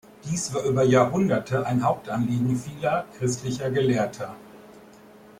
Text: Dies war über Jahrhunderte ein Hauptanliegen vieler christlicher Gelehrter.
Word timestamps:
Dies 0.25 0.51
war 0.51 0.63
über 0.63 0.81
Jahrhunderte 0.81 1.63
ein 1.63 1.83
Hauptanliegen 1.83 2.57
vieler 2.57 3.05
christlicher 3.19 3.69
Gelehrter. 3.69 4.35